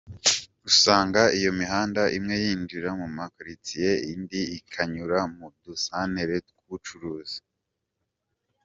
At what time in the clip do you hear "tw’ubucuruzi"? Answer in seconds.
6.47-7.39